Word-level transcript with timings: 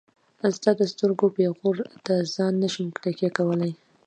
ستا 0.57 0.71
د 0.79 0.81
سترګو 0.91 1.25
پيغور 1.35 1.77
ته 2.05 2.13
ځان 2.35 2.53
نشم 2.61 2.85
تکيه 3.03 3.29
کولاي. 3.37 3.73